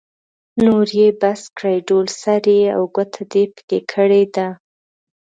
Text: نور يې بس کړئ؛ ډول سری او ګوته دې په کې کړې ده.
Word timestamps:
نور 0.63 0.87
يې 0.99 1.07
بس 1.21 1.41
کړئ؛ 1.57 1.77
ډول 1.87 2.07
سری 2.21 2.59
او 2.75 2.83
ګوته 2.95 3.23
دې 3.31 3.43
په 3.53 3.61
کې 3.69 3.79
کړې 3.91 4.23
ده. 4.35 4.47